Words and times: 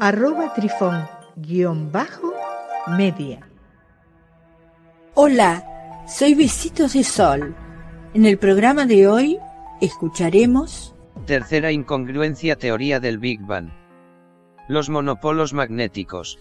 arroba 0.00 0.54
trifón-media. 0.54 3.40
Hola, 5.14 6.04
soy 6.06 6.34
Besitos 6.34 6.92
de 6.92 7.02
Sol. 7.02 7.56
En 8.14 8.24
el 8.24 8.38
programa 8.38 8.86
de 8.86 9.08
hoy 9.08 9.40
escucharemos... 9.80 10.94
Tercera 11.26 11.72
incongruencia 11.72 12.54
teoría 12.56 13.00
del 13.00 13.18
Big 13.18 13.40
Bang. 13.40 13.72
Los 14.68 14.88
monopolos 14.88 15.52
magnéticos. 15.52 16.38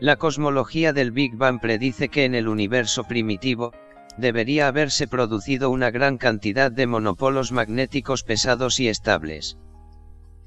La 0.00 0.16
cosmología 0.16 0.92
del 0.92 1.12
Big 1.12 1.36
Bang 1.36 1.60
predice 1.60 2.08
que 2.08 2.24
en 2.24 2.34
el 2.34 2.48
universo 2.48 3.04
primitivo, 3.04 3.74
debería 4.18 4.66
haberse 4.66 5.06
producido 5.06 5.70
una 5.70 5.92
gran 5.92 6.18
cantidad 6.18 6.72
de 6.72 6.88
monopolos 6.88 7.52
magnéticos 7.52 8.24
pesados 8.24 8.80
y 8.80 8.88
estables. 8.88 9.56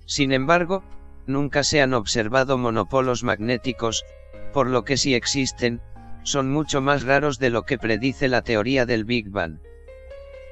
Sin 0.06 0.34
embargo, 0.34 0.84
nunca 1.30 1.64
se 1.64 1.82
han 1.82 1.94
observado 1.94 2.58
monopolos 2.58 3.24
magnéticos, 3.24 4.04
por 4.52 4.68
lo 4.68 4.84
que 4.84 4.98
si 4.98 5.14
existen, 5.14 5.82
son 6.24 6.52
mucho 6.52 6.82
más 6.82 7.04
raros 7.04 7.40
de 7.40 7.50
lo 7.50 7.64
que 7.64 7.78
predice 7.78 8.28
la 8.28 8.42
teoría 8.42 8.86
del 8.86 9.06
Big 9.06 9.30
Bang. 9.30 9.60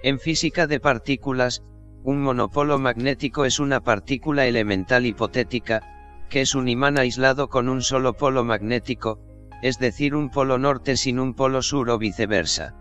En 0.04 0.20
física 0.20 0.68
de 0.68 0.80
partículas, 0.80 1.64
un 2.04 2.22
monopolo 2.22 2.78
magnético 2.78 3.44
es 3.44 3.60
una 3.60 3.82
partícula 3.82 4.46
elemental 4.46 5.06
hipotética, 5.06 5.82
que 6.30 6.42
es 6.42 6.56
un 6.56 6.70
imán 6.70 6.98
aislado 6.98 7.50
con 7.50 7.68
un 7.68 7.82
solo 7.82 8.14
polo 8.14 8.44
magnético, 8.44 9.20
es 9.62 9.80
decir, 9.80 10.16
un 10.16 10.30
polo 10.30 10.58
norte 10.58 10.98
sin 10.98 11.20
un 11.20 11.34
polo 11.34 11.62
sur 11.62 11.90
o 11.90 11.98
viceversa. 11.98 12.76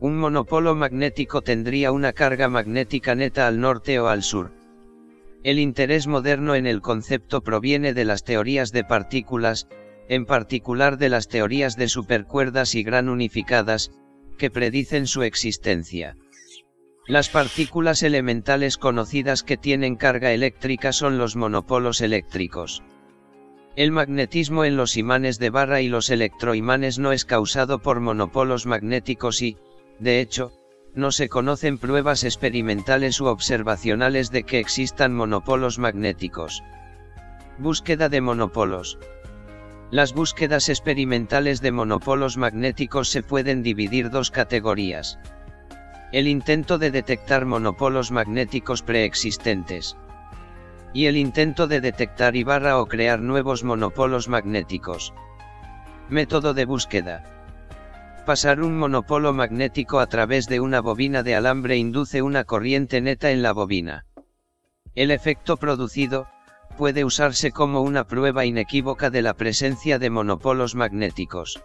Un 0.00 0.16
monopolo 0.16 0.74
magnético 0.74 1.42
tendría 1.42 1.92
una 1.92 2.12
carga 2.12 2.48
magnética 2.48 3.14
neta 3.14 3.46
al 3.46 3.60
norte 3.60 4.00
o 4.00 4.08
al 4.08 4.22
sur. 4.22 4.50
El 5.44 5.58
interés 5.58 6.06
moderno 6.06 6.54
en 6.54 6.66
el 6.66 6.80
concepto 6.80 7.42
proviene 7.42 7.94
de 7.94 8.04
las 8.04 8.22
teorías 8.22 8.70
de 8.70 8.84
partículas, 8.84 9.66
en 10.08 10.24
particular 10.24 10.98
de 10.98 11.08
las 11.08 11.28
teorías 11.28 11.76
de 11.76 11.88
supercuerdas 11.88 12.74
y 12.74 12.84
gran 12.84 13.08
unificadas, 13.08 13.90
que 14.38 14.50
predicen 14.50 15.06
su 15.06 15.22
existencia. 15.22 16.16
Las 17.08 17.28
partículas 17.28 18.04
elementales 18.04 18.78
conocidas 18.78 19.42
que 19.42 19.56
tienen 19.56 19.96
carga 19.96 20.32
eléctrica 20.32 20.92
son 20.92 21.18
los 21.18 21.34
monopolos 21.34 22.00
eléctricos. 22.00 22.84
El 23.74 23.90
magnetismo 23.90 24.64
en 24.64 24.76
los 24.76 24.96
imanes 24.96 25.40
de 25.40 25.50
barra 25.50 25.80
y 25.80 25.88
los 25.88 26.10
electroimanes 26.10 27.00
no 27.00 27.10
es 27.10 27.24
causado 27.24 27.80
por 27.80 27.98
monopolos 27.98 28.66
magnéticos 28.66 29.42
y, 29.42 29.56
de 29.98 30.20
hecho, 30.20 30.52
no 30.94 31.10
se 31.10 31.28
conocen 31.28 31.78
pruebas 31.78 32.24
experimentales 32.24 33.20
u 33.20 33.26
observacionales 33.26 34.30
de 34.30 34.44
que 34.44 34.58
existan 34.58 35.14
monopolos 35.14 35.78
magnéticos. 35.78 36.62
Búsqueda 37.58 38.08
de 38.08 38.20
monopolos. 38.20 38.98
Las 39.90 40.12
búsquedas 40.12 40.68
experimentales 40.68 41.60
de 41.60 41.72
monopolos 41.72 42.36
magnéticos 42.36 43.08
se 43.08 43.22
pueden 43.22 43.62
dividir 43.62 44.10
dos 44.10 44.30
categorías. 44.30 45.18
El 46.12 46.28
intento 46.28 46.78
de 46.78 46.90
detectar 46.90 47.46
monopolos 47.46 48.10
magnéticos 48.10 48.82
preexistentes. 48.82 49.96
Y 50.92 51.06
el 51.06 51.16
intento 51.16 51.66
de 51.66 51.80
detectar 51.80 52.36
y 52.36 52.44
barra 52.44 52.78
o 52.78 52.86
crear 52.86 53.20
nuevos 53.20 53.64
monopolos 53.64 54.28
magnéticos. 54.28 55.14
Método 56.10 56.52
de 56.52 56.66
búsqueda. 56.66 57.41
Pasar 58.24 58.62
un 58.62 58.78
monopolo 58.78 59.32
magnético 59.32 59.98
a 59.98 60.06
través 60.06 60.46
de 60.46 60.60
una 60.60 60.80
bobina 60.80 61.24
de 61.24 61.34
alambre 61.34 61.76
induce 61.76 62.22
una 62.22 62.44
corriente 62.44 63.00
neta 63.00 63.32
en 63.32 63.42
la 63.42 63.52
bobina. 63.52 64.06
El 64.94 65.10
efecto 65.10 65.56
producido, 65.56 66.28
puede 66.78 67.04
usarse 67.04 67.50
como 67.50 67.80
una 67.80 68.06
prueba 68.06 68.44
inequívoca 68.44 69.10
de 69.10 69.22
la 69.22 69.34
presencia 69.34 69.98
de 69.98 70.08
monopolos 70.08 70.76
magnéticos. 70.76 71.64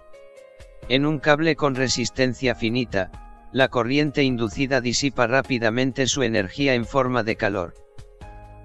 En 0.89 1.05
un 1.05 1.19
cable 1.19 1.55
con 1.55 1.75
resistencia 1.75 2.55
finita, 2.55 3.11
la 3.51 3.67
corriente 3.67 4.23
inducida 4.23 4.81
disipa 4.81 5.27
rápidamente 5.27 6.07
su 6.07 6.23
energía 6.23 6.73
en 6.73 6.85
forma 6.85 7.21
de 7.21 7.35
calor. 7.35 7.75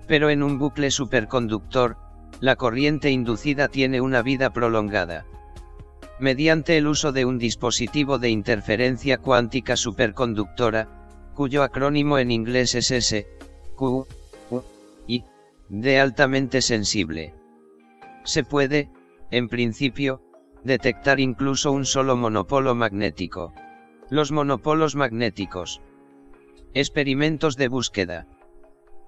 Pero 0.06 0.31
en 0.31 0.42
un 0.42 0.58
bucle 0.58 0.91
superconductor, 0.91 1.98
la 2.41 2.56
corriente 2.56 3.10
inducida 3.10 3.69
tiene 3.69 4.00
una 4.00 4.22
vida 4.22 4.50
prolongada. 4.50 5.26
Mediante 6.18 6.76
el 6.76 6.86
uso 6.86 7.12
de 7.12 7.24
un 7.24 7.38
dispositivo 7.38 8.18
de 8.18 8.30
interferencia 8.30 9.18
cuántica 9.18 9.76
superconductora, 9.76 10.88
cuyo 11.34 11.62
acrónimo 11.62 12.18
en 12.18 12.30
inglés 12.30 12.74
es 12.74 12.90
S, 12.90 13.26
Q, 13.74 14.06
U, 14.50 14.62
I, 15.06 15.24
D 15.68 15.98
altamente 15.98 16.62
sensible. 16.62 17.34
Se 18.24 18.44
puede, 18.44 18.90
en 19.30 19.48
principio, 19.48 20.22
detectar 20.62 21.18
incluso 21.18 21.72
un 21.72 21.84
solo 21.86 22.16
monopolo 22.16 22.74
magnético. 22.74 23.52
Los 24.10 24.30
monopolos 24.30 24.94
magnéticos. 24.94 25.80
Experimentos 26.74 27.56
de 27.56 27.68
búsqueda. 27.68 28.26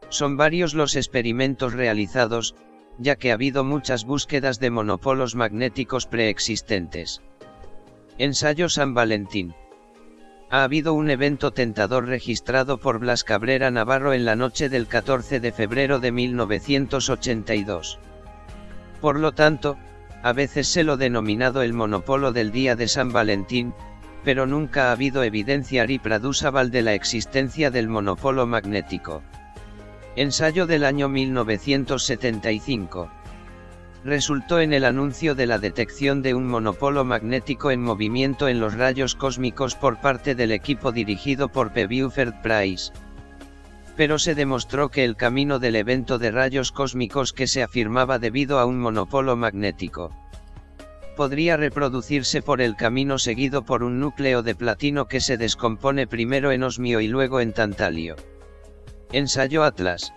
Son 0.09 0.37
varios 0.37 0.75
los 0.75 0.97
experimentos 0.97 1.75
realizados, 1.75 2.55
ya 2.99 3.17
que 3.17 3.31
ha 3.31 3.35
habido 3.35 3.65
muchas 3.65 4.05
búsquedas 4.05 4.61
de 4.61 4.71
monopolos 4.71 5.35
magnéticos 5.35 6.07
preexistentes. 6.07 7.23
Ensayo 8.19 8.69
San 8.69 8.95
Valentín. 8.95 9.55
Ha 10.51 10.63
habido 10.63 10.95
un 10.95 11.11
evento 11.11 11.53
tentador 11.53 12.07
registrado 12.07 12.79
por 12.79 13.01
Blas 13.01 13.25
Cabrera 13.25 13.71
Navarro 13.71 14.13
en 14.13 14.25
la 14.25 14.37
noche 14.37 14.69
del 14.69 14.87
14 14.87 15.41
de 15.41 15.51
febrero 15.51 15.99
de 15.99 16.13
1982. 16.13 17.99
Por 19.01 19.19
lo 19.19 19.33
tanto, 19.33 19.77
a 20.23 20.33
veces 20.33 20.69
se 20.69 20.85
lo 20.85 20.97
denominado 20.97 21.63
el 21.63 21.73
monopolo 21.73 22.33
del 22.33 22.53
día 22.53 22.77
de 22.77 22.89
San 22.89 23.13
Valentín, 23.13 23.75
pero 24.23 24.47
nunca 24.47 24.89
ha 24.89 24.93
habido 24.93 25.23
evidencia 25.23 25.85
reproducible 25.85 26.71
de 26.71 26.83
la 26.83 26.95
existencia 26.95 27.71
del 27.71 27.89
monopolo 27.89 28.47
magnético. 28.47 29.23
Ensayo 30.17 30.69
del 30.69 30.85
año 30.85 31.09
1975. 31.09 33.11
Resultó 34.05 34.61
en 34.61 34.73
el 34.73 34.85
anuncio 34.85 35.35
de 35.35 35.47
la 35.47 35.59
detección 35.59 36.23
de 36.23 36.35
un 36.35 36.47
monopolo 36.47 37.05
magnético 37.05 37.73
en 37.73 37.83
movimiento 37.83 38.47
en 38.47 38.61
los 38.61 38.75
rayos 38.75 39.17
cósmicos 39.17 39.75
por 39.75 40.01
parte 40.01 40.37
del 40.37 40.53
equipo 40.53 40.93
dirigido 40.93 41.49
por 41.49 41.73
P. 41.73 41.89
Buford 41.89 42.35
Price. 42.43 42.93
Pero 43.97 44.21
se 44.21 44.37
demostró 44.37 44.89
que 44.89 45.03
el 45.03 45.17
camino 45.17 45.59
del 45.59 45.75
evento 45.75 46.19
de 46.19 46.31
rayos 46.31 46.71
cósmicos 46.71 47.33
que 47.33 47.49
se 47.49 47.65
afirmaba 47.65 48.21
debido 48.21 48.61
a 48.61 48.67
un 48.67 48.79
monopolo 48.79 49.35
magnético 49.35 50.13
podría 51.17 51.57
reproducirse 51.57 52.41
por 52.41 52.61
el 52.61 52.77
camino 52.77 53.19
seguido 53.19 53.65
por 53.65 53.83
un 53.83 53.99
núcleo 53.99 54.43
de 54.43 54.55
platino 54.55 55.07
que 55.07 55.21
se 55.21 55.37
descompone 55.37 56.07
primero 56.07 56.53
en 56.53 56.63
osmio 56.63 57.01
y 57.01 57.09
luego 57.09 57.41
en 57.41 57.53
tantalio. 57.53 58.15
Ensayo 59.15 59.63
Atlas. 59.63 60.13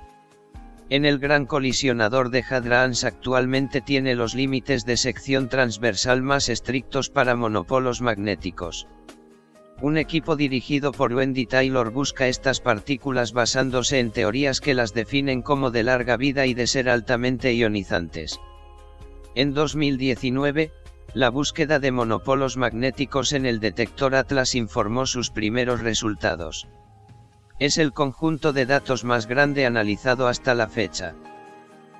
En 0.90 1.06
el 1.06 1.20
gran 1.20 1.46
colisionador 1.46 2.32
de 2.32 2.44
Hadrons 2.50 3.04
actualmente 3.04 3.80
tiene 3.80 4.16
los 4.16 4.34
límites 4.34 4.88
de 4.88 4.98
sección 4.98 5.50
transversal 5.50 6.24
más 6.24 6.50
estrictos 6.50 7.12
para 7.12 7.36
monopolos 7.36 8.02
magnéticos. 8.02 8.88
Un 9.84 10.00
equipo 10.00 10.36
dirigido 10.36 10.94
por 10.94 11.14
Wendy 11.14 11.46
Taylor 11.46 11.92
busca 11.92 12.28
estas 12.28 12.60
partículas 12.60 13.34
basándose 13.34 14.00
en 14.00 14.10
teorías 14.10 14.62
que 14.62 14.74
las 14.74 14.96
definen 14.96 15.44
como 15.44 15.70
de 15.70 15.84
larga 15.84 16.18
vida 16.18 16.48
y 16.48 16.56
de 16.56 16.66
ser 16.66 16.90
altamente 16.90 17.54
ionizantes. 17.54 18.40
En 19.36 19.54
2019, 19.54 20.72
la 21.14 21.30
búsqueda 21.30 21.78
de 21.78 21.92
monopolos 21.92 22.58
magnéticos 22.58 23.34
en 23.34 23.46
el 23.46 23.60
detector 23.60 24.16
Atlas 24.16 24.56
informó 24.56 25.06
sus 25.06 25.30
primeros 25.30 25.82
resultados. 25.82 26.68
Es 27.60 27.80
el 27.80 27.92
conjunto 27.92 28.54
de 28.54 28.68
datos 28.68 29.04
más 29.04 29.26
grande 29.26 29.66
analizado 29.66 30.28
hasta 30.28 30.54
la 30.54 30.68
fecha. 30.68 31.16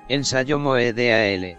Ensayo 0.08 0.60
MOE-DAL. 0.60 1.58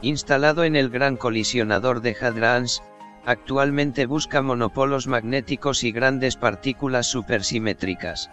Instalado 0.00 0.62
en 0.62 0.76
el 0.76 0.90
gran 0.90 1.16
colisionador 1.16 2.02
de 2.02 2.16
Hadrons, 2.20 2.84
actualmente 3.26 4.06
busca 4.06 4.42
monopolos 4.42 5.08
magnéticos 5.08 5.82
y 5.82 5.90
grandes 5.90 6.36
partículas 6.36 7.08
supersimétricas. 7.08 8.30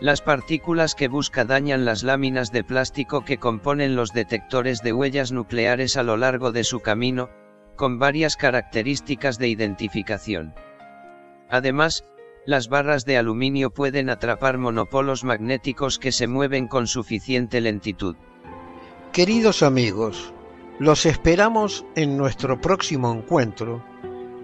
Las 0.00 0.22
partículas 0.22 0.94
que 0.94 1.08
busca 1.08 1.44
dañan 1.44 1.84
las 1.84 2.04
láminas 2.04 2.52
de 2.52 2.62
plástico 2.62 3.24
que 3.24 3.38
componen 3.38 3.96
los 3.96 4.12
detectores 4.12 4.80
de 4.82 4.92
huellas 4.92 5.32
nucleares 5.32 5.96
a 5.96 6.04
lo 6.04 6.16
largo 6.16 6.52
de 6.52 6.62
su 6.62 6.80
camino, 6.80 7.30
con 7.74 7.98
varias 7.98 8.36
características 8.36 9.38
de 9.38 9.48
identificación. 9.48 10.54
Además, 11.50 12.04
las 12.44 12.68
barras 12.68 13.04
de 13.04 13.16
aluminio 13.16 13.70
pueden 13.70 14.10
atrapar 14.10 14.58
monopolos 14.58 15.24
magnéticos 15.24 15.98
que 15.98 16.12
se 16.12 16.26
mueven 16.26 16.66
con 16.66 16.86
suficiente 16.86 17.60
lentitud. 17.60 18.16
Queridos 19.12 19.62
amigos, 19.62 20.32
los 20.78 21.06
esperamos 21.06 21.84
en 21.94 22.16
nuestro 22.16 22.60
próximo 22.60 23.12
encuentro 23.12 23.84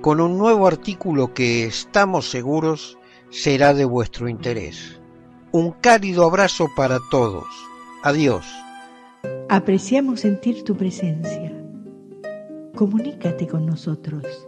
con 0.01 0.21
un 0.21 0.39
nuevo 0.39 0.67
artículo 0.67 1.35
que 1.35 1.65
estamos 1.65 2.31
seguros 2.31 2.99
será 3.31 3.75
de 3.75 3.85
vuestro 3.85 4.29
interés. 4.29 5.01
Un 5.51 5.73
cálido 5.73 6.25
abrazo 6.25 6.69
para 6.77 6.99
todos. 7.11 7.47
Adiós. 8.03 8.47
Apreciamos 9.49 10.21
sentir 10.21 10.63
tu 10.63 10.77
presencia. 10.77 11.53
Comunícate 12.75 13.49
con 13.49 13.67
nosotros. 13.67 14.48